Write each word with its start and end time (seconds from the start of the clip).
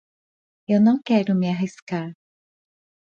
Eu 0.67 0.81
não 0.81 0.99
quero 0.99 1.35
me 1.35 1.47
arriscar. 1.47 2.15